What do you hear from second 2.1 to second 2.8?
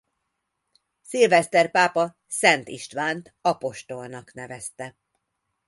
Szent